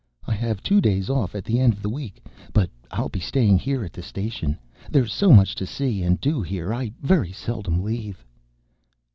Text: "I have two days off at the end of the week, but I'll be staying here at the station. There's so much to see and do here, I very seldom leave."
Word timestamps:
"I 0.25 0.33
have 0.33 0.63
two 0.63 0.81
days 0.81 1.11
off 1.11 1.35
at 1.35 1.45
the 1.45 1.59
end 1.59 1.73
of 1.73 1.83
the 1.83 1.87
week, 1.89 2.25
but 2.53 2.71
I'll 2.89 3.07
be 3.09 3.19
staying 3.19 3.59
here 3.59 3.85
at 3.85 3.93
the 3.93 4.01
station. 4.01 4.57
There's 4.89 5.13
so 5.13 5.31
much 5.31 5.53
to 5.53 5.67
see 5.67 6.01
and 6.01 6.19
do 6.19 6.41
here, 6.41 6.73
I 6.73 6.91
very 7.03 7.31
seldom 7.31 7.83
leave." 7.83 8.25